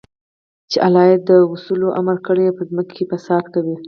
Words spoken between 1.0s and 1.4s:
ئې د